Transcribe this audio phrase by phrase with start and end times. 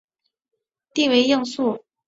[0.95, 1.83] 弟为应傃。